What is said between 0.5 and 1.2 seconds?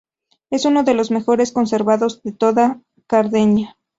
uno de los